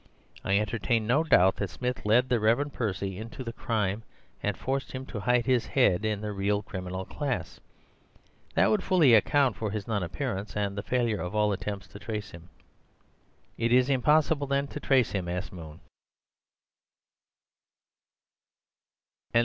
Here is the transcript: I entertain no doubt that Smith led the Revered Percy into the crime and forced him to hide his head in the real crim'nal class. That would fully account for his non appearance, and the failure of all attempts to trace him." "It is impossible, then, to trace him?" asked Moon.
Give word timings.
I 0.43 0.57
entertain 0.57 1.05
no 1.05 1.23
doubt 1.23 1.57
that 1.57 1.69
Smith 1.69 2.07
led 2.07 2.27
the 2.27 2.39
Revered 2.39 2.73
Percy 2.73 3.19
into 3.19 3.43
the 3.43 3.53
crime 3.53 4.01
and 4.41 4.57
forced 4.57 4.93
him 4.93 5.05
to 5.05 5.19
hide 5.19 5.45
his 5.45 5.67
head 5.67 6.03
in 6.03 6.21
the 6.21 6.31
real 6.31 6.63
crim'nal 6.63 7.05
class. 7.05 7.59
That 8.55 8.71
would 8.71 8.81
fully 8.83 9.13
account 9.13 9.55
for 9.57 9.69
his 9.69 9.87
non 9.87 10.01
appearance, 10.01 10.57
and 10.57 10.75
the 10.75 10.81
failure 10.81 11.21
of 11.21 11.35
all 11.35 11.51
attempts 11.51 11.87
to 11.89 11.99
trace 11.99 12.31
him." 12.31 12.49
"It 13.59 13.71
is 13.71 13.91
impossible, 13.91 14.47
then, 14.47 14.65
to 14.69 14.79
trace 14.79 15.11
him?" 15.11 15.29
asked 15.29 15.53
Moon. 15.53 15.81